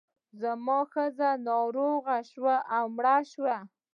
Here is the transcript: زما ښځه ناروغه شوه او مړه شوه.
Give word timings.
زما 0.41 0.79
ښځه 0.91 1.29
ناروغه 1.49 2.15
شوه 2.31 2.55
او 2.75 2.85
مړه 2.95 3.17
شوه. 3.31 3.57